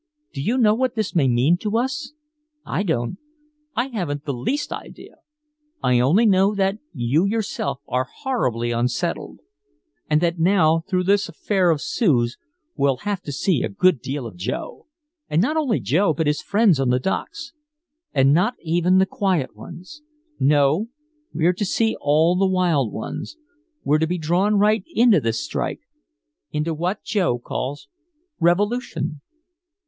Do 0.33 0.41
you 0.41 0.57
know 0.57 0.73
what 0.73 0.95
this 0.95 1.13
may 1.13 1.27
mean 1.27 1.57
to 1.57 1.77
us? 1.77 2.13
I 2.65 2.81
don't, 2.81 3.19
I 3.75 3.89
haven't 3.89 4.25
the 4.25 4.33
least 4.33 4.73
idea. 4.73 5.17
I 5.83 5.99
only 5.99 6.25
know 6.25 6.55
that 6.55 6.79
you 6.91 7.23
yourself 7.25 7.81
are 7.87 8.07
horribly 8.11 8.71
unsettled 8.71 9.41
and 10.09 10.19
that 10.19 10.39
now 10.39 10.81
through 10.89 11.03
this 11.03 11.29
affair 11.29 11.69
of 11.69 11.83
Sue's 11.83 12.39
we'll 12.75 12.97
have 13.05 13.21
to 13.21 13.31
see 13.31 13.61
a 13.61 13.69
good 13.69 14.01
deal 14.01 14.25
of 14.25 14.37
Joe 14.37 14.87
and 15.29 15.39
not 15.39 15.55
only 15.55 15.79
Joe 15.79 16.15
but 16.15 16.25
his 16.25 16.41
friends 16.41 16.79
on 16.79 16.89
the 16.89 16.97
docks 16.99 17.53
and 18.11 18.33
not 18.33 18.55
even 18.59 18.97
the 18.97 19.05
quiet 19.05 19.55
ones. 19.55 20.01
No, 20.39 20.87
we're 21.31 21.53
to 21.53 21.63
see 21.63 21.95
all 22.01 22.35
the 22.35 22.47
wild 22.49 22.91
ones. 22.91 23.37
We're 23.83 23.99
to 23.99 24.07
be 24.07 24.17
drawn 24.17 24.57
right 24.57 24.83
into 24.87 25.19
this 25.19 25.39
strike 25.39 25.81
into 26.51 26.73
what 26.73 27.03
Joe 27.03 27.37
calls 27.37 27.87
revolution." 28.39 29.21